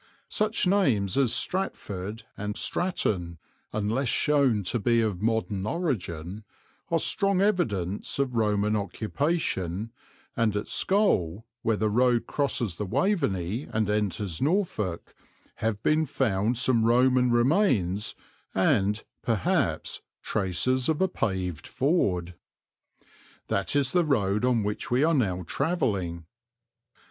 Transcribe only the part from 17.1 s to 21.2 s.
remains and, perhaps, traces of a